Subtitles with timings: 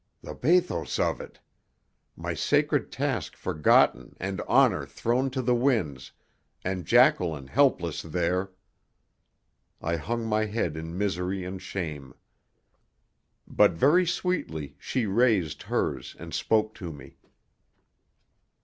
[0.23, 1.39] The bathos of it!
[2.15, 6.11] My sacred task forgotten and honour thrown to the winds,
[6.65, 8.49] and Jacqueline helpless there!
[9.79, 12.15] I hung my head in misery and shame.
[13.45, 17.17] But very sweetly she raised hers and spoke to me.